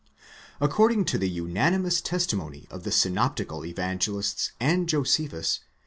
[0.59, 5.59] According to the unanimous testimony of the synoptical Evangelists and Josephus